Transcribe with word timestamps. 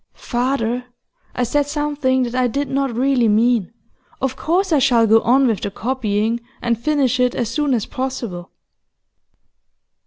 'Father, 0.13 0.85
I 1.35 1.43
said 1.43 1.67
something 1.67 2.23
that 2.23 2.33
I 2.33 2.47
did 2.47 2.69
not 2.71 2.91
really 2.97 3.27
mean. 3.27 3.71
Of 4.19 4.35
course 4.35 4.73
I 4.73 4.79
shall 4.79 5.05
go 5.05 5.21
on 5.21 5.45
with 5.45 5.61
the 5.61 5.69
copying 5.69 6.39
and 6.59 6.75
finish 6.83 7.19
it 7.19 7.35
as 7.35 7.49
soon 7.49 7.75
as 7.75 7.85
possible. 7.85 8.49